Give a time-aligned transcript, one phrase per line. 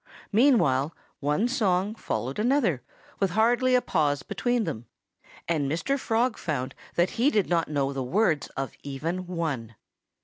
[0.31, 2.81] Meanwhile one song followed another
[3.19, 4.87] with hardly a pause between them.
[5.47, 5.99] And Mr.
[5.99, 9.75] Frog found that he did not know the words of even one.